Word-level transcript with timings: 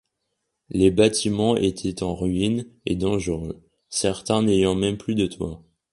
Les 0.71 0.89
bâtiments 0.89 1.55
étaient 1.55 2.01
en 2.01 2.15
ruine 2.15 2.65
et 2.87 2.95
dangereux, 2.95 3.61
certains 3.87 4.41
n'ayant 4.41 4.73
même 4.73 4.97
plus 4.97 5.13
de 5.13 5.27
toit. 5.27 5.61